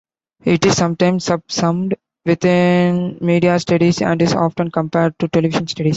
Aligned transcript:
It 0.45 0.65
is 0.65 0.77
sometimes 0.77 1.25
subsumed 1.25 1.93
within 2.25 3.19
media 3.21 3.59
studies 3.59 4.01
and 4.01 4.19
is 4.19 4.33
often 4.33 4.71
compared 4.71 5.19
to 5.19 5.27
television 5.27 5.67
studies. 5.67 5.89